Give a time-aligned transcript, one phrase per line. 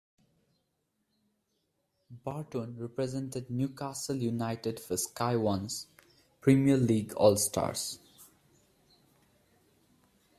[2.23, 5.85] Barton represented Newcastle United for Sky One's
[6.41, 7.99] "Premier League All Stars".